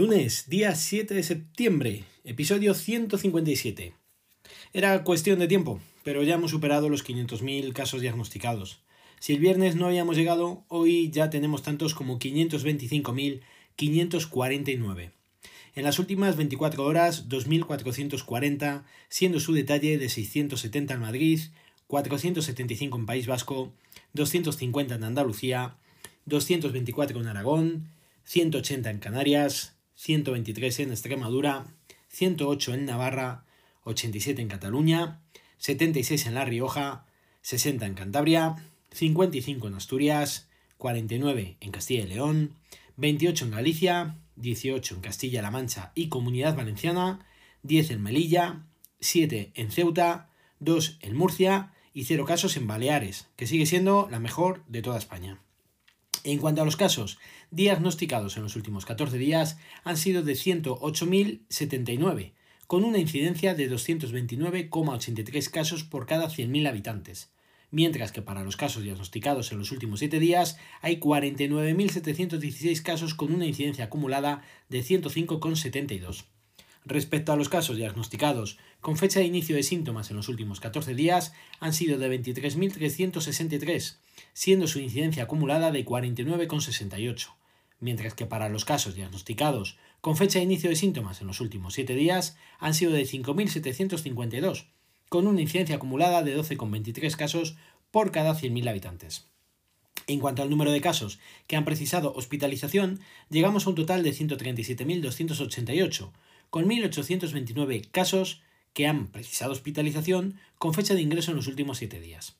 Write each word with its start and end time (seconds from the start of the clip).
Lunes, 0.00 0.48
día 0.48 0.74
7 0.74 1.12
de 1.12 1.22
septiembre, 1.22 2.04
episodio 2.24 2.72
157. 2.72 3.92
Era 4.72 5.04
cuestión 5.04 5.38
de 5.38 5.46
tiempo, 5.46 5.78
pero 6.04 6.22
ya 6.22 6.36
hemos 6.36 6.52
superado 6.52 6.88
los 6.88 7.06
500.000 7.06 7.74
casos 7.74 8.00
diagnosticados. 8.00 8.80
Si 9.18 9.34
el 9.34 9.40
viernes 9.40 9.76
no 9.76 9.84
habíamos 9.84 10.16
llegado, 10.16 10.64
hoy 10.68 11.10
ya 11.10 11.28
tenemos 11.28 11.62
tantos 11.62 11.94
como 11.94 12.18
525.549. 12.18 15.10
En 15.74 15.84
las 15.84 15.98
últimas 15.98 16.34
24 16.34 16.82
horas, 16.82 17.28
2.440, 17.28 18.84
siendo 19.10 19.38
su 19.38 19.52
detalle 19.52 19.98
de 19.98 20.08
670 20.08 20.94
en 20.94 21.00
Madrid, 21.00 21.40
475 21.88 22.96
en 22.96 23.04
País 23.04 23.26
Vasco, 23.26 23.74
250 24.14 24.94
en 24.94 25.04
Andalucía, 25.04 25.76
224 26.24 27.20
en 27.20 27.26
Aragón, 27.26 27.90
180 28.24 28.88
en 28.88 28.98
Canarias, 28.98 29.76
123 30.00 30.80
en 30.80 30.90
Extremadura, 30.92 31.66
108 32.08 32.72
en 32.72 32.86
Navarra, 32.86 33.44
87 33.84 34.40
en 34.40 34.48
Cataluña, 34.48 35.20
76 35.58 36.24
en 36.24 36.32
La 36.32 36.46
Rioja, 36.46 37.04
60 37.42 37.84
en 37.84 37.92
Cantabria, 37.92 38.56
55 38.92 39.68
en 39.68 39.74
Asturias, 39.74 40.48
49 40.78 41.58
en 41.60 41.70
Castilla 41.70 42.04
y 42.04 42.06
León, 42.06 42.54
28 42.96 43.44
en 43.44 43.50
Galicia, 43.50 44.16
18 44.36 44.94
en 44.94 45.00
Castilla-La 45.02 45.50
Mancha 45.50 45.92
y 45.94 46.08
Comunidad 46.08 46.56
Valenciana, 46.56 47.26
10 47.62 47.90
en 47.90 48.02
Melilla, 48.02 48.64
7 49.00 49.52
en 49.54 49.70
Ceuta, 49.70 50.30
2 50.60 50.96
en 51.02 51.14
Murcia 51.14 51.74
y 51.92 52.04
0 52.04 52.24
casos 52.24 52.56
en 52.56 52.66
Baleares, 52.66 53.28
que 53.36 53.46
sigue 53.46 53.66
siendo 53.66 54.08
la 54.10 54.18
mejor 54.18 54.64
de 54.66 54.80
toda 54.80 54.96
España. 54.96 55.42
En 56.24 56.38
cuanto 56.38 56.60
a 56.62 56.64
los 56.64 56.76
casos 56.76 57.18
diagnosticados 57.50 58.36
en 58.36 58.42
los 58.42 58.56
últimos 58.56 58.84
14 58.84 59.16
días, 59.16 59.58
han 59.84 59.96
sido 59.96 60.22
de 60.22 60.34
108.079, 60.34 62.32
con 62.66 62.84
una 62.84 62.98
incidencia 62.98 63.54
de 63.54 63.70
229,83 63.70 65.50
casos 65.50 65.82
por 65.84 66.06
cada 66.06 66.28
100.000 66.28 66.68
habitantes, 66.68 67.32
mientras 67.70 68.12
que 68.12 68.22
para 68.22 68.44
los 68.44 68.56
casos 68.56 68.82
diagnosticados 68.82 69.50
en 69.52 69.58
los 69.58 69.72
últimos 69.72 70.00
7 70.00 70.20
días 70.20 70.58
hay 70.82 71.00
49.716 71.00 72.82
casos 72.82 73.14
con 73.14 73.32
una 73.32 73.46
incidencia 73.46 73.86
acumulada 73.86 74.42
de 74.68 74.80
105,72. 74.82 76.24
Respecto 76.90 77.32
a 77.32 77.36
los 77.36 77.48
casos 77.48 77.76
diagnosticados 77.76 78.58
con 78.80 78.96
fecha 78.96 79.20
de 79.20 79.26
inicio 79.26 79.54
de 79.54 79.62
síntomas 79.62 80.10
en 80.10 80.16
los 80.16 80.28
últimos 80.28 80.58
14 80.58 80.92
días, 80.96 81.32
han 81.60 81.72
sido 81.72 81.98
de 81.98 82.10
23.363, 82.20 83.98
siendo 84.32 84.66
su 84.66 84.80
incidencia 84.80 85.22
acumulada 85.22 85.70
de 85.70 85.86
49,68, 85.86 87.28
mientras 87.78 88.14
que 88.14 88.26
para 88.26 88.48
los 88.48 88.64
casos 88.64 88.96
diagnosticados 88.96 89.78
con 90.00 90.16
fecha 90.16 90.40
de 90.40 90.46
inicio 90.46 90.68
de 90.68 90.74
síntomas 90.74 91.20
en 91.20 91.28
los 91.28 91.40
últimos 91.40 91.74
7 91.74 91.94
días 91.94 92.36
han 92.58 92.74
sido 92.74 92.90
de 92.90 93.02
5.752, 93.02 94.66
con 95.08 95.28
una 95.28 95.42
incidencia 95.42 95.76
acumulada 95.76 96.24
de 96.24 96.36
12,23 96.36 97.14
casos 97.14 97.54
por 97.92 98.10
cada 98.10 98.34
100.000 98.34 98.68
habitantes. 98.68 99.28
En 100.08 100.18
cuanto 100.18 100.42
al 100.42 100.50
número 100.50 100.72
de 100.72 100.80
casos 100.80 101.20
que 101.46 101.54
han 101.54 101.64
precisado 101.64 102.12
hospitalización, 102.16 102.98
llegamos 103.28 103.64
a 103.64 103.70
un 103.70 103.76
total 103.76 104.02
de 104.02 104.12
137.288, 104.12 106.10
con 106.50 106.68
1.829 106.68 107.90
casos 107.90 108.42
que 108.72 108.86
han 108.86 109.08
precisado 109.08 109.52
hospitalización 109.52 110.38
con 110.58 110.74
fecha 110.74 110.94
de 110.94 111.02
ingreso 111.02 111.30
en 111.30 111.36
los 111.36 111.46
últimos 111.46 111.78
7 111.78 112.00
días. 112.00 112.36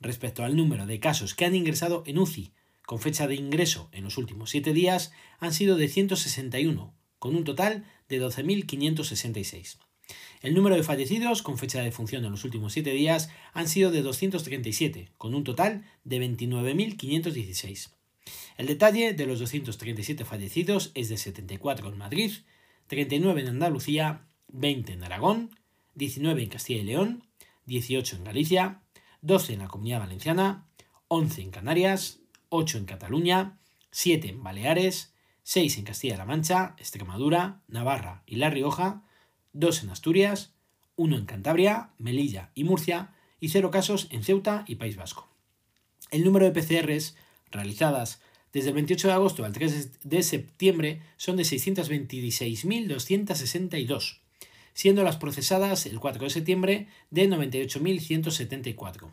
Respecto 0.00 0.44
al 0.44 0.56
número 0.56 0.86
de 0.86 0.98
casos 0.98 1.34
que 1.34 1.44
han 1.44 1.54
ingresado 1.54 2.02
en 2.06 2.18
UCI 2.18 2.52
con 2.90 2.98
fecha 2.98 3.28
de 3.28 3.36
ingreso 3.36 3.88
en 3.92 4.02
los 4.02 4.18
últimos 4.18 4.50
7 4.50 4.72
días, 4.72 5.12
han 5.38 5.52
sido 5.52 5.76
de 5.76 5.86
161, 5.86 6.92
con 7.20 7.36
un 7.36 7.44
total 7.44 7.84
de 8.08 8.20
12.566. 8.20 9.78
El 10.42 10.54
número 10.54 10.74
de 10.74 10.82
fallecidos 10.82 11.42
con 11.42 11.56
fecha 11.56 11.82
de 11.82 11.92
función 11.92 12.24
en 12.24 12.32
los 12.32 12.42
últimos 12.42 12.72
7 12.72 12.90
días 12.90 13.30
han 13.52 13.68
sido 13.68 13.92
de 13.92 14.02
237, 14.02 15.12
con 15.18 15.36
un 15.36 15.44
total 15.44 15.84
de 16.02 16.20
29.516. 16.20 17.90
El 18.56 18.66
detalle 18.66 19.12
de 19.12 19.26
los 19.26 19.38
237 19.38 20.24
fallecidos 20.24 20.90
es 20.94 21.08
de 21.08 21.16
74 21.16 21.90
en 21.90 21.98
Madrid, 21.98 22.32
39 22.90 23.42
en 23.42 23.46
Andalucía, 23.46 24.26
20 24.48 24.94
en 24.94 25.04
Aragón, 25.04 25.56
19 25.94 26.42
en 26.42 26.48
Castilla 26.48 26.80
y 26.80 26.84
León, 26.84 27.24
18 27.66 28.16
en 28.16 28.24
Galicia, 28.24 28.82
12 29.22 29.52
en 29.52 29.58
la 29.60 29.68
Comunidad 29.68 30.00
Valenciana, 30.00 30.66
11 31.06 31.40
en 31.42 31.50
Canarias, 31.52 32.18
8 32.48 32.78
en 32.78 32.84
Cataluña, 32.86 33.60
7 33.92 34.30
en 34.30 34.42
Baleares, 34.42 35.14
6 35.44 35.78
en 35.78 35.84
Castilla-La 35.84 36.24
Mancha, 36.24 36.74
Extremadura, 36.78 37.62
Navarra 37.68 38.24
y 38.26 38.36
La 38.36 38.50
Rioja, 38.50 39.04
2 39.52 39.84
en 39.84 39.90
Asturias, 39.90 40.56
1 40.96 41.16
en 41.16 41.26
Cantabria, 41.26 41.90
Melilla 41.96 42.50
y 42.56 42.64
Murcia 42.64 43.14
y 43.38 43.50
0 43.50 43.70
casos 43.70 44.08
en 44.10 44.24
Ceuta 44.24 44.64
y 44.66 44.74
País 44.74 44.96
Vasco. 44.96 45.28
El 46.10 46.24
número 46.24 46.44
de 46.44 46.60
PCRs 46.60 47.16
realizadas 47.52 48.20
desde 48.52 48.68
el 48.68 48.74
28 48.74 49.08
de 49.08 49.14
agosto 49.14 49.44
al 49.44 49.52
3 49.52 50.00
de 50.02 50.22
septiembre 50.22 51.00
son 51.16 51.36
de 51.36 51.44
626.262, 51.44 54.18
siendo 54.74 55.02
las 55.04 55.16
procesadas 55.16 55.86
el 55.86 56.00
4 56.00 56.24
de 56.24 56.30
septiembre 56.30 56.88
de 57.10 57.28
98.174. 57.28 59.12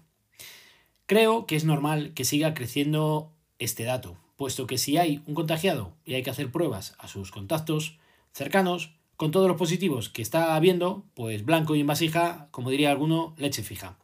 Creo 1.06 1.46
que 1.46 1.56
es 1.56 1.64
normal 1.64 2.14
que 2.14 2.26
siga 2.26 2.54
creciendo 2.54 3.32
este 3.60 3.84
dato, 3.84 4.18
puesto 4.36 4.68
que 4.68 4.78
si 4.78 4.98
hay 4.98 5.24
un 5.26 5.34
contagiado 5.36 5.94
y 6.06 6.16
hay 6.16 6.24
que 6.24 6.30
hacer 6.30 6.52
pruebas 6.52 6.96
a 6.98 7.08
sus 7.08 7.32
contactos 7.32 7.98
cercanos, 8.34 8.92
con 9.16 9.32
todos 9.32 9.48
los 9.48 9.56
positivos 9.58 10.10
que 10.10 10.22
está 10.22 10.56
habiendo, 10.56 11.06
pues 11.16 11.44
blanco 11.44 11.76
y 11.76 11.80
en 11.82 11.88
vasija, 11.88 12.50
como 12.52 12.70
diría 12.70 12.92
alguno, 12.92 13.34
leche 13.38 13.64
fija. 13.64 13.98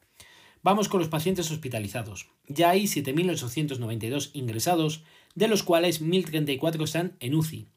Vamos 0.63 0.89
con 0.89 0.99
los 0.99 1.09
pacientes 1.09 1.51
hospitalizados. 1.51 2.29
Ya 2.47 2.71
hay 2.71 2.85
7.892 2.85 4.31
ingresados, 4.33 5.03
de 5.35 5.47
los 5.47 5.63
cuales 5.63 6.01
1.034 6.01 6.83
están 6.83 7.17
en 7.19 7.35
UCI. 7.35 7.67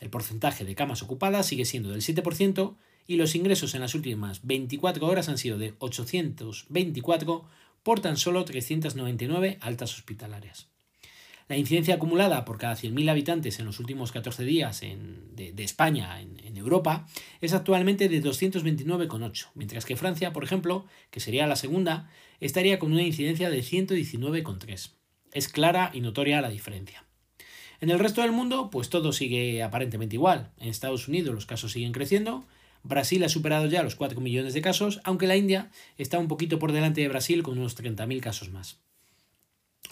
El 0.00 0.10
porcentaje 0.10 0.64
de 0.64 0.74
camas 0.74 1.02
ocupadas 1.02 1.46
sigue 1.46 1.64
siendo 1.64 1.90
del 1.90 2.02
7% 2.02 2.76
y 3.06 3.16
los 3.16 3.34
ingresos 3.34 3.74
en 3.74 3.80
las 3.80 3.94
últimas 3.94 4.46
24 4.46 5.06
horas 5.06 5.28
han 5.28 5.38
sido 5.38 5.58
de 5.58 5.74
824 5.78 7.44
por 7.82 8.00
tan 8.00 8.16
solo 8.16 8.44
399 8.44 9.58
altas 9.60 9.94
hospitalarias. 9.94 10.68
La 11.48 11.56
incidencia 11.56 11.96
acumulada 11.96 12.44
por 12.44 12.58
cada 12.58 12.76
100.000 12.76 13.10
habitantes 13.10 13.58
en 13.58 13.66
los 13.66 13.80
últimos 13.80 14.12
14 14.12 14.44
días 14.44 14.80
de, 14.80 15.52
España 15.58 16.20
en, 16.20 16.38
en, 16.44 16.56
Europa 16.56 17.08
es 17.40 17.54
actualmente 17.54 18.08
de 18.08 18.22
229,8, 18.22 19.48
mientras 19.56 19.84
que 19.84 19.96
Francia, 19.96 20.32
por 20.32 20.44
ejemplo, 20.44 20.86
que 21.10 21.18
sería 21.18 21.48
la 21.48 21.56
segunda, 21.56 22.08
estaría 22.38 22.78
con 22.78 22.92
una 22.92 23.02
incidencia 23.02 23.50
de 23.50 23.64
119,3. 23.64 24.99
Es 25.32 25.48
clara 25.48 25.90
y 25.92 26.00
notoria 26.00 26.40
la 26.40 26.50
diferencia. 26.50 27.04
En 27.80 27.90
el 27.90 27.98
resto 27.98 28.22
del 28.22 28.32
mundo, 28.32 28.70
pues 28.70 28.90
todo 28.90 29.12
sigue 29.12 29.62
aparentemente 29.62 30.16
igual. 30.16 30.50
En 30.58 30.68
Estados 30.68 31.08
Unidos 31.08 31.34
los 31.34 31.46
casos 31.46 31.72
siguen 31.72 31.92
creciendo, 31.92 32.44
Brasil 32.82 33.22
ha 33.24 33.28
superado 33.28 33.66
ya 33.66 33.82
los 33.82 33.94
4 33.94 34.20
millones 34.20 34.54
de 34.54 34.62
casos, 34.62 35.00
aunque 35.04 35.26
la 35.26 35.36
India 35.36 35.70
está 35.98 36.18
un 36.18 36.28
poquito 36.28 36.58
por 36.58 36.72
delante 36.72 37.00
de 37.00 37.08
Brasil 37.08 37.42
con 37.42 37.58
unos 37.58 37.76
30.000 37.76 38.20
casos 38.20 38.50
más. 38.50 38.78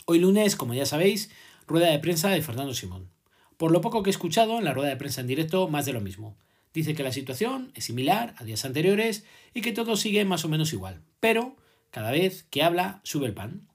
Hoy 0.06 0.18
lunes, 0.18 0.56
como 0.56 0.74
ya 0.74 0.86
sabéis, 0.86 1.30
rueda 1.66 1.90
de 1.90 1.98
prensa 1.98 2.30
de 2.30 2.42
Fernando 2.42 2.74
Simón. 2.74 3.10
Por 3.56 3.72
lo 3.72 3.80
poco 3.80 4.02
que 4.02 4.10
he 4.10 4.12
escuchado 4.12 4.58
en 4.58 4.64
la 4.64 4.72
rueda 4.72 4.88
de 4.88 4.96
prensa 4.96 5.20
en 5.20 5.26
directo, 5.26 5.68
más 5.68 5.84
de 5.84 5.92
lo 5.92 6.00
mismo. 6.00 6.36
Dice 6.72 6.94
que 6.94 7.02
la 7.02 7.12
situación 7.12 7.72
es 7.74 7.84
similar 7.84 8.34
a 8.38 8.44
días 8.44 8.64
anteriores 8.64 9.24
y 9.52 9.60
que 9.62 9.72
todo 9.72 9.96
sigue 9.96 10.24
más 10.24 10.44
o 10.44 10.48
menos 10.48 10.72
igual. 10.72 11.02
Pero, 11.20 11.56
cada 11.90 12.10
vez 12.10 12.44
que 12.50 12.62
habla, 12.62 13.00
sube 13.02 13.26
el 13.26 13.34
pan. 13.34 13.67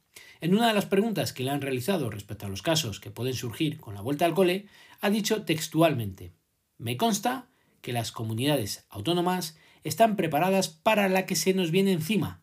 En 0.43 0.53
una 0.53 0.67
de 0.67 0.73
las 0.73 0.87
preguntas 0.87 1.31
que 1.31 1.45
le 1.45 1.51
han 1.51 1.61
realizado 1.61 2.09
respecto 2.09 2.45
a 2.45 2.49
los 2.49 2.61
casos 2.61 2.99
que 2.99 3.09
pueden 3.09 3.33
surgir 3.33 3.79
con 3.79 3.93
la 3.93 4.01
vuelta 4.01 4.25
al 4.25 4.33
cole, 4.33 4.67
ha 4.99 5.09
dicho 5.09 5.43
textualmente, 5.43 6.33
me 6.77 6.97
consta 6.97 7.47
que 7.79 7.93
las 7.93 8.11
comunidades 8.11 8.85
autónomas 8.89 9.57
están 9.85 10.17
preparadas 10.17 10.67
para 10.67 11.07
la 11.07 11.25
que 11.25 11.37
se 11.37 11.53
nos 11.53 11.71
viene 11.71 11.93
encima, 11.93 12.41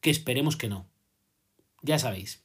que 0.00 0.08
esperemos 0.08 0.56
que 0.56 0.70
no. 0.70 0.88
Ya 1.82 1.98
sabéis, 1.98 2.42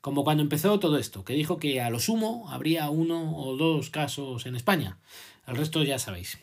como 0.00 0.24
cuando 0.24 0.42
empezó 0.42 0.80
todo 0.80 0.96
esto, 0.96 1.26
que 1.26 1.34
dijo 1.34 1.58
que 1.58 1.82
a 1.82 1.90
lo 1.90 2.00
sumo 2.00 2.48
habría 2.48 2.88
uno 2.88 3.36
o 3.36 3.54
dos 3.54 3.90
casos 3.90 4.46
en 4.46 4.56
España. 4.56 4.98
El 5.46 5.56
resto 5.56 5.82
ya 5.82 5.98
sabéis. 5.98 6.38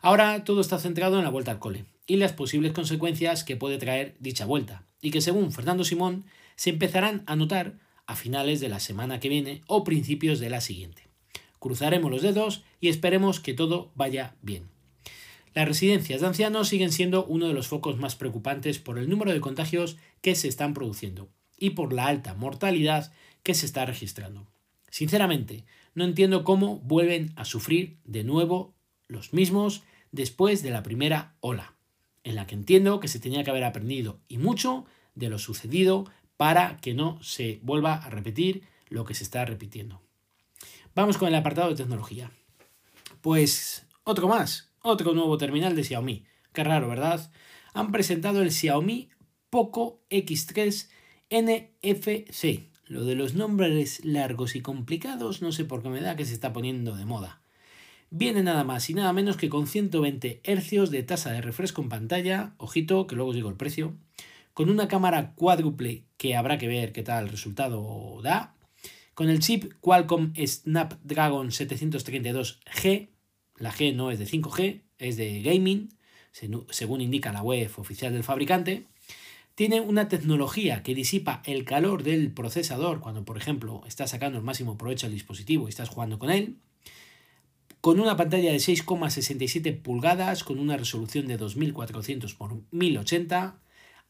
Ahora 0.00 0.44
todo 0.44 0.60
está 0.60 0.78
centrado 0.78 1.18
en 1.18 1.24
la 1.24 1.30
vuelta 1.30 1.50
al 1.50 1.58
cole 1.58 1.86
y 2.06 2.18
las 2.18 2.34
posibles 2.34 2.70
consecuencias 2.70 3.42
que 3.42 3.56
puede 3.56 3.78
traer 3.78 4.14
dicha 4.20 4.46
vuelta, 4.46 4.86
y 5.00 5.10
que 5.10 5.20
según 5.20 5.50
Fernando 5.50 5.82
Simón 5.82 6.24
se 6.56 6.70
empezarán 6.70 7.22
a 7.26 7.36
notar 7.36 7.78
a 8.06 8.16
finales 8.16 8.60
de 8.60 8.68
la 8.68 8.80
semana 8.80 9.20
que 9.20 9.28
viene 9.28 9.62
o 9.66 9.84
principios 9.84 10.40
de 10.40 10.50
la 10.50 10.60
siguiente. 10.60 11.08
Cruzaremos 11.58 12.10
los 12.10 12.22
dedos 12.22 12.62
y 12.80 12.88
esperemos 12.88 13.40
que 13.40 13.54
todo 13.54 13.92
vaya 13.94 14.34
bien. 14.42 14.64
Las 15.54 15.68
residencias 15.68 16.20
de 16.20 16.26
ancianos 16.26 16.68
siguen 16.68 16.92
siendo 16.92 17.24
uno 17.26 17.46
de 17.46 17.54
los 17.54 17.68
focos 17.68 17.98
más 17.98 18.16
preocupantes 18.16 18.78
por 18.78 18.98
el 18.98 19.08
número 19.08 19.32
de 19.32 19.40
contagios 19.40 19.96
que 20.22 20.34
se 20.34 20.48
están 20.48 20.72
produciendo 20.72 21.28
y 21.58 21.70
por 21.70 21.92
la 21.92 22.06
alta 22.06 22.34
mortalidad 22.34 23.12
que 23.42 23.54
se 23.54 23.66
está 23.66 23.84
registrando. 23.84 24.46
Sinceramente, 24.90 25.64
no 25.94 26.04
entiendo 26.04 26.42
cómo 26.42 26.78
vuelven 26.80 27.32
a 27.36 27.44
sufrir 27.44 27.98
de 28.04 28.24
nuevo 28.24 28.74
los 29.08 29.32
mismos 29.32 29.82
después 30.10 30.62
de 30.62 30.70
la 30.70 30.82
primera 30.82 31.34
ola, 31.40 31.74
en 32.24 32.34
la 32.34 32.46
que 32.46 32.54
entiendo 32.54 32.98
que 32.98 33.08
se 33.08 33.20
tenía 33.20 33.44
que 33.44 33.50
haber 33.50 33.64
aprendido 33.64 34.20
y 34.28 34.38
mucho 34.38 34.86
de 35.14 35.28
lo 35.28 35.38
sucedido 35.38 36.06
para 36.36 36.76
que 36.78 36.94
no 36.94 37.22
se 37.22 37.60
vuelva 37.62 37.94
a 37.94 38.10
repetir 38.10 38.62
lo 38.88 39.04
que 39.04 39.14
se 39.14 39.24
está 39.24 39.44
repitiendo. 39.44 40.02
Vamos 40.94 41.16
con 41.18 41.28
el 41.28 41.34
apartado 41.34 41.70
de 41.70 41.76
tecnología. 41.76 42.30
Pues 43.20 43.86
otro 44.04 44.28
más, 44.28 44.72
otro 44.82 45.14
nuevo 45.14 45.38
terminal 45.38 45.74
de 45.76 45.84
Xiaomi. 45.84 46.24
Qué 46.52 46.64
raro, 46.64 46.88
¿verdad? 46.88 47.30
Han 47.72 47.92
presentado 47.92 48.42
el 48.42 48.52
Xiaomi 48.52 49.08
Poco 49.48 50.02
X3 50.10 50.88
NFC. 51.30 52.70
Lo 52.86 53.04
de 53.04 53.14
los 53.14 53.34
nombres 53.34 54.04
largos 54.04 54.54
y 54.54 54.60
complicados 54.60 55.40
no 55.40 55.52
sé 55.52 55.64
por 55.64 55.82
qué 55.82 55.88
me 55.88 56.00
da 56.00 56.16
que 56.16 56.26
se 56.26 56.34
está 56.34 56.52
poniendo 56.52 56.94
de 56.96 57.06
moda. 57.06 57.40
Viene 58.10 58.42
nada 58.42 58.64
más 58.64 58.90
y 58.90 58.94
nada 58.94 59.14
menos 59.14 59.38
que 59.38 59.48
con 59.48 59.66
120 59.66 60.42
Hz 60.44 60.90
de 60.90 61.02
tasa 61.02 61.32
de 61.32 61.40
refresco 61.40 61.80
en 61.80 61.88
pantalla, 61.88 62.54
ojito 62.58 63.06
que 63.06 63.16
luego 63.16 63.30
os 63.30 63.34
digo 63.34 63.48
el 63.48 63.56
precio, 63.56 63.96
con 64.54 64.70
una 64.70 64.88
cámara 64.88 65.34
cuádruple 65.34 66.04
que 66.16 66.36
habrá 66.36 66.58
que 66.58 66.68
ver 66.68 66.92
qué 66.92 67.02
tal 67.02 67.28
resultado 67.28 68.20
da, 68.22 68.54
con 69.14 69.28
el 69.28 69.40
chip 69.40 69.74
Qualcomm 69.80 70.32
Snapdragon 70.34 71.50
732G, 71.50 73.08
la 73.56 73.72
G 73.72 73.94
no 73.94 74.10
es 74.10 74.18
de 74.18 74.26
5G, 74.26 74.82
es 74.98 75.16
de 75.16 75.42
gaming, 75.42 75.90
según 76.70 77.00
indica 77.00 77.32
la 77.32 77.42
web 77.42 77.70
oficial 77.76 78.12
del 78.12 78.24
fabricante, 78.24 78.86
tiene 79.54 79.80
una 79.80 80.08
tecnología 80.08 80.82
que 80.82 80.94
disipa 80.94 81.42
el 81.44 81.64
calor 81.64 82.02
del 82.02 82.32
procesador 82.32 83.00
cuando, 83.00 83.24
por 83.24 83.36
ejemplo, 83.36 83.82
estás 83.86 84.10
sacando 84.10 84.38
el 84.38 84.44
máximo 84.44 84.78
provecho 84.78 85.06
al 85.06 85.12
dispositivo 85.12 85.66
y 85.66 85.68
estás 85.68 85.90
jugando 85.90 86.18
con 86.18 86.30
él. 86.30 86.56
Con 87.82 88.00
una 88.00 88.16
pantalla 88.16 88.50
de 88.50 88.58
6,67 88.58 89.82
pulgadas, 89.82 90.44
con 90.44 90.58
una 90.58 90.76
resolución 90.76 91.26
de 91.26 91.36
2400 91.36 92.32
x 92.32 92.48
1080, 92.70 93.60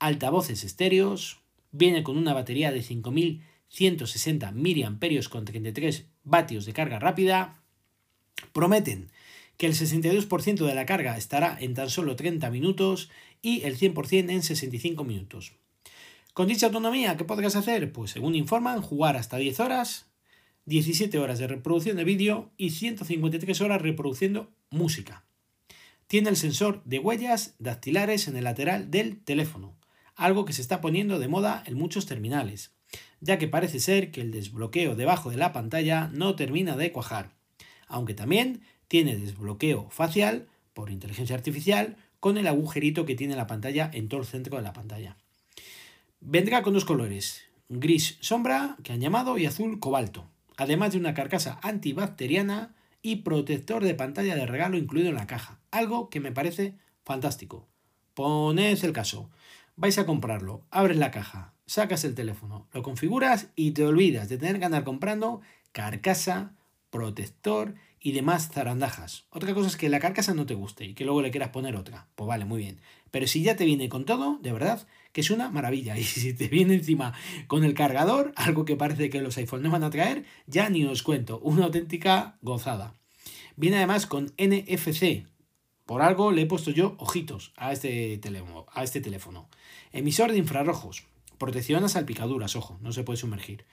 altavoces 0.03 0.65
estéreos, 0.65 1.39
viene 1.71 2.03
con 2.03 2.19
una 2.19 2.35
batería 2.35 2.73
de 2.73 2.83
5160 2.83 4.51
mAh 4.53 5.29
con 5.31 5.45
33 5.45 6.07
vatios 6.25 6.67
de 6.67 6.73
carga 6.73 6.99
rápida. 6.99 7.63
Prometen 8.53 9.11
que 9.57 9.67
el 9.67 9.75
62% 9.75 10.67
de 10.67 10.75
la 10.75 10.87
carga 10.87 11.17
estará 11.17 11.57
en 11.61 11.75
tan 11.75 11.89
solo 11.89 12.17
30 12.17 12.51
minutos 12.51 13.11
y 13.43 13.63
el 13.63 13.79
100% 13.79 14.31
en 14.31 14.43
65 14.43 15.05
minutos. 15.05 15.53
Con 16.35 16.49
dicha 16.49 16.67
autonomía, 16.67 17.17
¿qué 17.17 17.25
podrás 17.25 17.55
hacer? 17.55 17.93
Pues 17.93 18.11
según 18.11 18.35
informan, 18.35 18.83
jugar 18.83 19.17
hasta 19.17 19.37
10 19.37 19.61
horas, 19.61 20.11
17 20.65 21.17
horas 21.19 21.39
de 21.39 21.47
reproducción 21.47 21.97
de 21.97 22.05
vídeo 22.05 22.51
y 22.57 22.71
153 22.71 23.61
horas 23.61 23.81
reproduciendo 23.81 24.51
música. 24.71 25.25
Tiene 26.09 26.31
el 26.31 26.37
sensor 26.37 26.83
de 26.85 26.99
huellas 26.99 27.55
dactilares 27.61 28.27
en 28.27 28.37
el 28.37 28.45
lateral 28.45 28.91
del 28.91 29.23
teléfono, 29.23 29.77
algo 30.17 30.45
que 30.45 30.53
se 30.53 30.63
está 30.63 30.81
poniendo 30.81 31.19
de 31.19 31.29
moda 31.29 31.63
en 31.67 31.77
muchos 31.77 32.07
terminales, 32.07 32.73
ya 33.21 33.39
que 33.39 33.49
parece 33.49 33.81
ser 33.81 34.11
que 34.11 34.21
el 34.21 34.31
desbloqueo 34.31 34.95
debajo 34.95 35.31
de 35.31 35.37
la 35.37 35.53
pantalla 35.53 36.11
no 36.13 36.37
termina 36.37 36.77
de 36.77 36.93
cuajar, 36.93 37.31
aunque 37.87 38.15
también 38.15 38.63
tiene 38.89 39.17
desbloqueo 39.17 39.89
facial 39.91 40.49
por 40.75 40.91
inteligencia 40.91 41.37
artificial 41.37 41.97
con 42.21 42.37
el 42.39 42.47
agujerito 42.47 43.05
que 43.05 43.15
tiene 43.15 43.37
la 43.37 43.47
pantalla 43.47 43.91
en 43.93 44.09
todo 44.09 44.21
el 44.21 44.27
centro 44.27 44.57
de 44.57 44.63
la 44.63 44.73
pantalla. 44.73 45.17
Vendrá 46.21 46.63
con 46.63 46.75
dos 46.75 46.85
colores, 46.85 47.43
gris 47.69 48.17
sombra, 48.21 48.77
que 48.85 48.93
han 48.93 49.01
llamado, 49.01 49.39
y 49.39 49.47
azul 49.47 49.81
cobalto, 49.81 50.31
además 50.57 50.93
de 50.93 50.99
una 50.99 51.15
carcasa 51.15 51.59
antibacteriana 51.63 52.75
y 53.03 53.17
protector 53.17 53.83
de 53.83 53.95
pantalla 53.95 54.37
de 54.37 54.47
regalo 54.47 54.77
incluido 54.77 55.09
en 55.09 55.17
la 55.17 55.27
caja, 55.27 55.61
algo 55.71 56.09
que 56.11 56.21
me 56.21 56.33
parece 56.33 56.77
fantástico. 57.05 57.67
Poned 58.15 58.85
el 58.85 58.93
caso, 58.93 59.31
vais 59.77 59.99
a 59.99 60.07
comprarlo, 60.07 60.67
abres 60.71 60.97
la 60.97 61.11
caja, 61.11 61.55
sacas 61.67 62.05
el 62.05 62.15
teléfono, 62.15 62.69
lo 62.73 62.83
configuras 62.83 63.49
y 63.57 63.73
te 63.73 63.85
olvidas 63.85 64.29
de 64.29 64.39
tener 64.39 64.59
que 64.59 64.65
andar 64.65 64.85
comprando 64.85 65.41
carcasa, 65.73 66.55
protector 66.91 67.75
y 67.99 68.13
demás 68.13 68.51
zarandajas. 68.53 69.27
Otra 69.31 69.55
cosa 69.55 69.69
es 69.69 69.77
que 69.77 69.89
la 69.89 70.01
carcasa 70.01 70.35
no 70.35 70.45
te 70.45 70.55
guste 70.55 70.85
y 70.85 70.95
que 70.95 71.05
luego 71.05 71.23
le 71.23 71.31
quieras 71.31 71.51
poner 71.51 71.77
otra. 71.77 72.09
Pues 72.17 72.27
vale, 72.27 72.45
muy 72.45 72.61
bien. 72.61 72.81
Pero 73.11 73.27
si 73.27 73.43
ya 73.43 73.57
te 73.57 73.65
viene 73.65 73.89
con 73.89 74.05
todo, 74.05 74.39
de 74.43 74.53
verdad, 74.53 74.87
que 75.13 75.21
es 75.21 75.31
una 75.31 75.51
maravilla. 75.51 75.97
Y 75.99 76.05
si 76.05 76.35
te 76.35 76.49
viene 76.49 76.75
encima 76.75 77.15
con 77.47 77.65
el 77.65 77.75
cargador, 77.75 78.33
algo 78.37 78.65
que 78.65 78.77
parece 78.77 79.09
que 79.09 79.23
los 79.23 79.37
iPhones 79.39 79.65
no 79.65 79.71
van 79.71 79.85
a 79.85 79.91
traer, 79.91 80.25
ya 80.47 80.69
ni 80.69 80.85
os 80.85 81.03
cuento. 81.03 81.39
Una 81.41 81.65
auténtica 81.65 82.39
gozada. 82.43 82.95
Viene 83.57 83.77
además 83.77 84.07
con 84.07 84.33
NFC. 84.37 85.27
Por 85.93 86.01
algo 86.01 86.33
le 86.33 86.41
he 86.41 86.47
puesto 86.47 86.71
yo 86.71 86.95
ojitos 86.97 87.53
a 87.55 87.71
este 87.71 88.17
teléfono. 88.17 88.65
A 88.73 88.83
este 88.83 89.03
teléfono. 89.03 89.51
Emisor 89.93 90.33
de 90.33 90.39
infrarrojos. 90.39 91.05
Protección 91.37 91.85
a 91.85 91.91
salpicaduras, 91.91 92.57
ojo, 92.57 92.79
no 92.81 92.93
se 92.93 93.05
puede 93.05 93.19
sumergir 93.19 93.67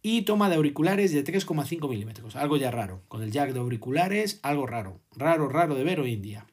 y 0.00 0.22
toma 0.22 0.48
de 0.48 0.54
auriculares 0.54 1.10
de 1.10 1.24
3,5 1.24 1.88
milímetros, 1.88 2.36
algo 2.36 2.56
ya 2.58 2.70
raro. 2.70 3.02
Con 3.08 3.24
el 3.24 3.32
jack 3.32 3.52
de 3.52 3.58
auriculares, 3.58 4.38
algo 4.44 4.68
raro, 4.68 5.00
raro, 5.16 5.48
raro 5.48 5.74
de 5.74 5.82
ver 5.82 5.98
hoy 5.98 6.12
en 6.12 6.22
día. 6.22 6.46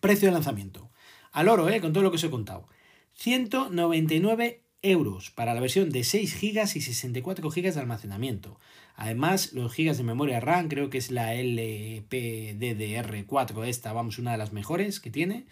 Precio 0.00 0.28
de 0.28 0.32
lanzamiento. 0.32 0.88
Al 1.30 1.50
oro, 1.50 1.68
¿eh? 1.68 1.82
con 1.82 1.92
todo 1.92 2.02
lo 2.02 2.10
que 2.10 2.16
os 2.16 2.24
he 2.24 2.30
contado. 2.30 2.66
199 3.12 4.61
euros 4.82 5.30
para 5.30 5.54
la 5.54 5.60
versión 5.60 5.90
de 5.90 6.02
6 6.04 6.38
GB 6.40 6.62
y 6.74 6.80
64 6.80 7.48
GB 7.48 7.72
de 7.72 7.80
almacenamiento. 7.80 8.58
Además, 8.96 9.52
los 9.52 9.76
GB 9.76 9.96
de 9.96 10.02
memoria 10.02 10.40
RAM, 10.40 10.68
creo 10.68 10.90
que 10.90 10.98
es 10.98 11.10
la 11.10 11.34
LPDDR4, 11.34 13.66
esta, 13.66 13.92
vamos, 13.92 14.18
una 14.18 14.32
de 14.32 14.38
las 14.38 14.52
mejores 14.52 15.00
que 15.00 15.10
tiene. 15.10 15.46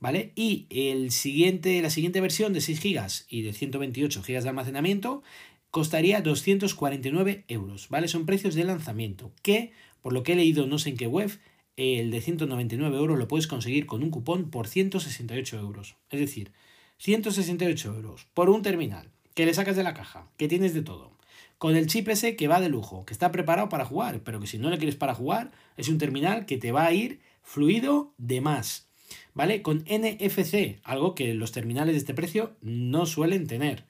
¿Vale? 0.00 0.32
Y 0.34 0.66
el 0.70 1.10
siguiente, 1.10 1.82
la 1.82 1.90
siguiente 1.90 2.22
versión 2.22 2.54
de 2.54 2.62
6 2.62 2.82
GB 2.82 3.26
y 3.28 3.42
de 3.42 3.52
128 3.52 4.22
GB 4.22 4.42
de 4.42 4.48
almacenamiento 4.48 5.22
costaría 5.70 6.22
249 6.22 7.44
euros, 7.48 7.90
¿vale? 7.90 8.08
Son 8.08 8.24
precios 8.24 8.54
de 8.54 8.64
lanzamiento, 8.64 9.30
que 9.42 9.72
por 10.00 10.14
lo 10.14 10.22
que 10.22 10.32
he 10.32 10.36
leído 10.36 10.66
no 10.66 10.78
sé 10.78 10.88
en 10.88 10.96
qué 10.96 11.06
web, 11.06 11.38
el 11.76 12.10
de 12.10 12.20
199 12.20 12.96
euros 12.96 13.18
lo 13.18 13.28
puedes 13.28 13.46
conseguir 13.46 13.86
con 13.86 14.02
un 14.02 14.10
cupón 14.10 14.50
por 14.50 14.68
168 14.68 15.58
euros. 15.58 15.96
Es 16.10 16.20
decir, 16.20 16.52
168 17.00 17.94
euros 17.94 18.26
por 18.34 18.50
un 18.50 18.60
terminal 18.60 19.10
que 19.34 19.46
le 19.46 19.54
sacas 19.54 19.74
de 19.74 19.82
la 19.82 19.94
caja, 19.94 20.28
que 20.36 20.48
tienes 20.48 20.74
de 20.74 20.82
todo. 20.82 21.16
Con 21.56 21.74
el 21.74 21.86
chip 21.86 22.06
ese 22.08 22.36
que 22.36 22.46
va 22.46 22.60
de 22.60 22.68
lujo, 22.68 23.06
que 23.06 23.14
está 23.14 23.32
preparado 23.32 23.70
para 23.70 23.86
jugar, 23.86 24.20
pero 24.22 24.38
que 24.38 24.46
si 24.46 24.58
no 24.58 24.68
le 24.68 24.76
quieres 24.76 24.96
para 24.96 25.14
jugar, 25.14 25.50
es 25.78 25.88
un 25.88 25.96
terminal 25.96 26.44
que 26.44 26.58
te 26.58 26.72
va 26.72 26.84
a 26.84 26.92
ir 26.92 27.20
fluido 27.42 28.12
de 28.18 28.42
más. 28.42 28.90
¿Vale? 29.32 29.62
Con 29.62 29.78
NFC, 29.78 30.80
algo 30.84 31.14
que 31.14 31.32
los 31.32 31.52
terminales 31.52 31.94
de 31.94 32.00
este 32.00 32.12
precio 32.12 32.54
no 32.60 33.06
suelen 33.06 33.46
tener. 33.46 33.86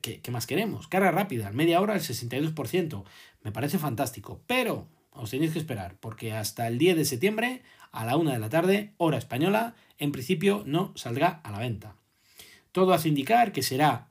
¿Qué, 0.00 0.22
más 0.30 0.46
queremos? 0.46 0.88
Carga 0.88 1.10
rápida, 1.10 1.52
media 1.52 1.82
hora 1.82 1.92
al 1.92 2.00
62%. 2.00 3.04
Me 3.42 3.52
parece 3.52 3.78
fantástico, 3.78 4.40
pero 4.46 4.88
os 5.10 5.30
tenéis 5.30 5.52
que 5.52 5.58
esperar, 5.58 5.98
porque 6.00 6.32
hasta 6.32 6.66
el 6.66 6.78
10 6.78 6.96
de 6.96 7.04
septiembre, 7.04 7.62
a 7.92 8.06
la 8.06 8.16
1 8.16 8.30
de 8.30 8.38
la 8.38 8.48
tarde, 8.48 8.94
hora 8.96 9.18
española, 9.18 9.74
en 9.98 10.12
principio 10.12 10.62
no 10.64 10.92
saldrá 10.96 11.42
a 11.44 11.50
la 11.52 11.58
venta. 11.58 11.98
Todo 12.72 12.92
hace 12.92 13.08
indicar 13.08 13.52
que 13.52 13.62
será 13.62 14.10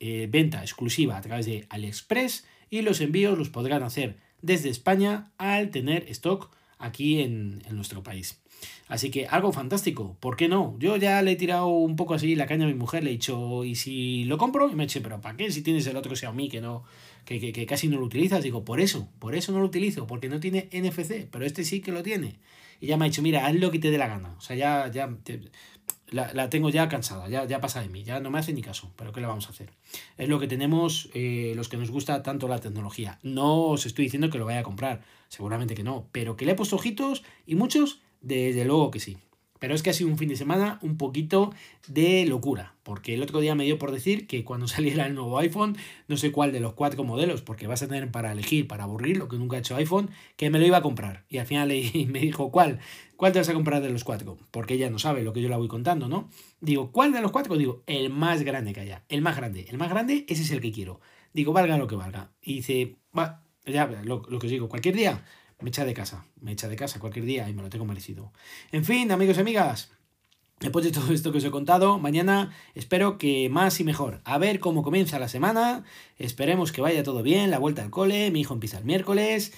eh, 0.00 0.28
venta 0.30 0.62
exclusiva 0.62 1.16
a 1.16 1.20
través 1.20 1.46
de 1.46 1.66
AliExpress 1.68 2.46
y 2.70 2.82
los 2.82 3.00
envíos 3.00 3.38
los 3.38 3.50
podrán 3.50 3.82
hacer 3.82 4.16
desde 4.40 4.68
España 4.68 5.32
al 5.38 5.70
tener 5.70 6.08
stock 6.08 6.50
aquí 6.78 7.20
en 7.20 7.62
nuestro 7.70 8.02
país. 8.02 8.42
Así 8.88 9.10
que 9.10 9.26
algo 9.26 9.52
fantástico, 9.52 10.16
¿por 10.20 10.36
qué 10.36 10.48
no? 10.48 10.76
Yo 10.78 10.96
ya 10.96 11.22
le 11.22 11.32
he 11.32 11.36
tirado 11.36 11.68
un 11.68 11.96
poco 11.96 12.14
así 12.14 12.34
la 12.34 12.46
caña 12.46 12.64
a 12.64 12.68
mi 12.68 12.74
mujer, 12.74 13.04
le 13.04 13.10
he 13.10 13.12
dicho, 13.14 13.64
¿y 13.64 13.74
si 13.74 14.24
lo 14.24 14.38
compro? 14.38 14.70
Y 14.70 14.74
me 14.74 14.84
he 14.84 14.86
dicho, 14.86 15.02
¿pero 15.02 15.20
para 15.20 15.36
qué? 15.36 15.50
Si 15.50 15.62
tienes 15.62 15.86
el 15.86 15.96
otro 15.96 16.14
Xiaomi 16.14 16.48
que 16.48 16.60
no, 16.60 16.84
que, 17.24 17.52
que, 17.52 17.66
casi 17.66 17.88
no 17.88 17.98
lo 17.98 18.06
utilizas. 18.06 18.42
Digo, 18.42 18.64
por 18.64 18.80
eso, 18.80 19.08
por 19.18 19.34
eso 19.34 19.52
no 19.52 19.60
lo 19.60 19.66
utilizo, 19.66 20.06
porque 20.06 20.28
no 20.28 20.40
tiene 20.40 20.68
NFC, 20.72 21.26
pero 21.30 21.44
este 21.44 21.64
sí 21.64 21.80
que 21.80 21.92
lo 21.92 22.02
tiene. 22.02 22.38
Y 22.80 22.86
ya 22.86 22.96
me 22.96 23.04
ha 23.04 23.08
dicho, 23.08 23.22
mira, 23.22 23.46
haz 23.46 23.54
lo 23.54 23.70
que 23.70 23.78
te 23.78 23.90
dé 23.90 23.98
la 23.98 24.08
gana. 24.08 24.34
O 24.36 24.40
sea, 24.40 24.56
ya, 24.56 24.90
ya 24.90 25.08
la, 26.12 26.50
tengo 26.50 26.70
ya 26.70 26.88
cansada, 26.88 27.28
ya, 27.28 27.44
ya 27.44 27.60
pasa 27.60 27.80
de 27.80 27.88
mí, 27.88 28.04
ya 28.04 28.20
no 28.20 28.30
me 28.30 28.38
hace 28.38 28.52
ni 28.52 28.62
caso, 28.62 28.92
pero 28.96 29.12
¿qué 29.12 29.20
le 29.20 29.26
vamos 29.26 29.46
a 29.46 29.50
hacer? 29.50 29.70
Es 30.18 30.28
lo 30.28 30.38
que 30.38 30.46
tenemos 30.46 31.08
eh, 31.14 31.52
los 31.56 31.68
que 31.68 31.76
nos 31.76 31.90
gusta 31.90 32.22
tanto 32.22 32.48
la 32.48 32.60
tecnología. 32.60 33.18
No 33.22 33.62
os 33.62 33.86
estoy 33.86 34.04
diciendo 34.04 34.30
que 34.30 34.38
lo 34.38 34.44
vaya 34.44 34.60
a 34.60 34.64
comprar, 34.64 35.02
seguramente 35.28 35.74
que 35.74 35.82
no, 35.82 36.06
pero 36.12 36.36
que 36.36 36.44
le 36.44 36.52
he 36.52 36.54
puesto 36.54 36.76
ojitos 36.76 37.22
y 37.46 37.54
muchos 37.54 38.00
desde 38.20 38.64
luego 38.64 38.90
que 38.90 39.00
sí. 39.00 39.18
Pero 39.62 39.76
es 39.76 39.84
que 39.84 39.90
ha 39.90 39.92
sido 39.92 40.10
un 40.10 40.18
fin 40.18 40.28
de 40.28 40.34
semana 40.34 40.80
un 40.82 40.96
poquito 40.96 41.54
de 41.86 42.26
locura, 42.26 42.74
porque 42.82 43.14
el 43.14 43.22
otro 43.22 43.38
día 43.38 43.54
me 43.54 43.62
dio 43.62 43.78
por 43.78 43.92
decir 43.92 44.26
que 44.26 44.42
cuando 44.42 44.66
saliera 44.66 45.06
el 45.06 45.14
nuevo 45.14 45.38
iPhone, 45.38 45.76
no 46.08 46.16
sé 46.16 46.32
cuál 46.32 46.50
de 46.50 46.58
los 46.58 46.72
cuatro 46.72 47.04
modelos, 47.04 47.42
porque 47.42 47.68
vas 47.68 47.80
a 47.80 47.86
tener 47.86 48.10
para 48.10 48.32
elegir, 48.32 48.66
para 48.66 48.82
aburrir, 48.82 49.18
lo 49.18 49.28
que 49.28 49.36
nunca 49.36 49.54
ha 49.54 49.60
hecho 49.60 49.76
iPhone, 49.76 50.10
que 50.34 50.50
me 50.50 50.58
lo 50.58 50.66
iba 50.66 50.78
a 50.78 50.82
comprar. 50.82 51.26
Y 51.28 51.38
al 51.38 51.46
final 51.46 51.68
me 52.08 52.18
dijo, 52.18 52.50
¿cuál? 52.50 52.80
¿Cuál 53.14 53.30
te 53.30 53.38
vas 53.38 53.50
a 53.50 53.54
comprar 53.54 53.80
de 53.80 53.90
los 53.90 54.02
cuatro? 54.02 54.36
Porque 54.50 54.74
ella 54.74 54.90
no 54.90 54.98
sabe 54.98 55.22
lo 55.22 55.32
que 55.32 55.40
yo 55.40 55.48
la 55.48 55.58
voy 55.58 55.68
contando, 55.68 56.08
¿no? 56.08 56.28
Digo, 56.60 56.90
¿cuál 56.90 57.12
de 57.12 57.20
los 57.20 57.30
cuatro? 57.30 57.56
Digo, 57.56 57.84
el 57.86 58.10
más 58.10 58.42
grande 58.42 58.72
que 58.72 58.80
haya, 58.80 59.04
el 59.08 59.22
más 59.22 59.36
grande. 59.36 59.66
El 59.68 59.78
más 59.78 59.90
grande, 59.90 60.24
ese 60.26 60.42
es 60.42 60.50
el 60.50 60.60
que 60.60 60.72
quiero. 60.72 61.00
Digo, 61.34 61.52
valga 61.52 61.78
lo 61.78 61.86
que 61.86 61.94
valga. 61.94 62.32
Y 62.42 62.54
dice, 62.54 62.96
va, 63.16 63.44
ya, 63.64 63.86
lo, 63.86 64.24
lo 64.28 64.40
que 64.40 64.48
os 64.48 64.50
digo, 64.50 64.68
cualquier 64.68 64.96
día 64.96 65.22
me 65.62 65.70
echa 65.70 65.84
de 65.84 65.94
casa, 65.94 66.24
me 66.40 66.52
echa 66.52 66.68
de 66.68 66.76
casa 66.76 67.00
cualquier 67.00 67.24
día 67.24 67.48
y 67.48 67.54
me 67.54 67.62
lo 67.62 67.70
tengo 67.70 67.84
merecido. 67.84 68.32
En 68.70 68.84
fin, 68.84 69.10
amigos 69.10 69.36
y 69.38 69.40
amigas, 69.40 69.90
Después 70.62 70.84
de 70.84 70.92
todo 70.92 71.12
esto 71.12 71.32
que 71.32 71.38
os 71.38 71.44
he 71.44 71.50
contado, 71.50 71.98
mañana 71.98 72.52
espero 72.76 73.18
que 73.18 73.48
más 73.48 73.80
y 73.80 73.84
mejor. 73.84 74.20
A 74.24 74.38
ver 74.38 74.60
cómo 74.60 74.84
comienza 74.84 75.18
la 75.18 75.26
semana. 75.26 75.82
Esperemos 76.18 76.70
que 76.70 76.80
vaya 76.80 77.02
todo 77.02 77.24
bien, 77.24 77.50
la 77.50 77.58
vuelta 77.58 77.82
al 77.82 77.90
cole. 77.90 78.30
Mi 78.30 78.42
hijo 78.42 78.54
empieza 78.54 78.78
el 78.78 78.84
miércoles. 78.84 79.52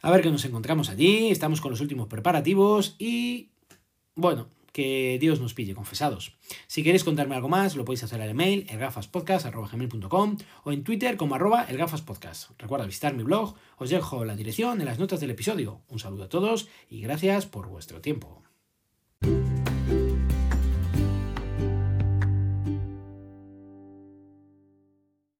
A 0.00 0.12
ver 0.12 0.22
que 0.22 0.30
nos 0.30 0.44
encontramos 0.44 0.90
allí. 0.90 1.28
Estamos 1.28 1.60
con 1.60 1.72
los 1.72 1.80
últimos 1.80 2.06
preparativos 2.06 2.94
y... 3.00 3.50
Bueno, 4.14 4.46
que 4.74 5.18
Dios 5.20 5.40
nos 5.40 5.54
pille 5.54 5.74
confesados. 5.74 6.36
Si 6.66 6.82
queréis 6.82 7.04
contarme 7.04 7.36
algo 7.36 7.48
más, 7.48 7.76
lo 7.76 7.84
podéis 7.84 8.02
hacer 8.02 8.20
al 8.20 8.30
email 8.30 8.66
elgafaspodcast.com 8.68 10.36
o 10.64 10.72
en 10.72 10.82
Twitter 10.82 11.16
como 11.16 11.36
arroba 11.36 11.62
elgafaspodcast. 11.62 12.50
Recuerda 12.58 12.84
visitar 12.84 13.14
mi 13.14 13.22
blog, 13.22 13.54
os 13.78 13.90
dejo 13.90 14.24
la 14.24 14.34
dirección 14.34 14.80
en 14.80 14.86
las 14.86 14.98
notas 14.98 15.20
del 15.20 15.30
episodio. 15.30 15.80
Un 15.88 16.00
saludo 16.00 16.24
a 16.24 16.28
todos 16.28 16.68
y 16.90 17.00
gracias 17.00 17.46
por 17.46 17.68
vuestro 17.68 18.00
tiempo. 18.00 18.43